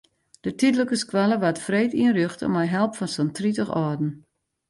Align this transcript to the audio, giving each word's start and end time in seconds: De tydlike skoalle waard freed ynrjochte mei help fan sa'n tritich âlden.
De 0.45 0.51
tydlike 0.59 0.97
skoalle 1.01 1.37
waard 1.43 1.59
freed 1.65 1.93
ynrjochte 2.03 2.45
mei 2.53 2.67
help 2.75 2.93
fan 2.97 3.09
sa'n 3.13 3.33
tritich 3.37 3.73
âlden. 3.83 4.11